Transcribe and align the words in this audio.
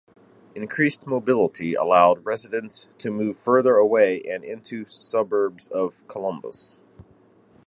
Increased 0.55 1.05
mobility 1.05 1.75
allowed 1.75 2.25
residents 2.25 2.87
to 2.97 3.11
move 3.11 3.37
further 3.37 3.75
away 3.75 4.19
and 4.23 4.43
into 4.43 4.83
suburbs 4.85 5.67
of 5.67 6.01
Columbus. 6.07 6.79